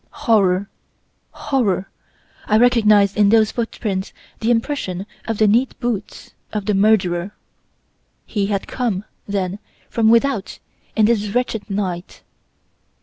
Horror! 0.25 0.67
Horror! 1.29 1.87
I 2.47 2.57
recognised 2.57 3.15
in 3.15 3.29
those 3.29 3.51
footprints 3.51 4.13
the 4.39 4.49
impression 4.49 5.05
of 5.27 5.37
the 5.37 5.45
neat 5.47 5.79
boots 5.79 6.31
of 6.51 6.65
the 6.65 6.73
murderer! 6.73 7.35
He 8.25 8.47
had 8.47 8.65
come, 8.67 9.05
then, 9.27 9.59
from 9.91 10.09
without 10.09 10.57
in 10.95 11.05
this 11.05 11.27
wretched 11.27 11.69
night. 11.69 12.23